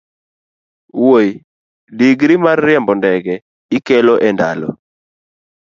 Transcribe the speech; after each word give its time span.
wuoyi 0.99 1.31
digri 1.97 2.35
mar 2.45 2.57
riembo 2.67 2.93
ndege 2.99 3.33
ikelo 3.77 4.13
e 4.27 4.29
ndalo? 4.35 4.69